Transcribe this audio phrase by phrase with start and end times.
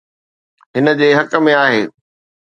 [0.75, 1.83] هن جي حق ۾ آهي.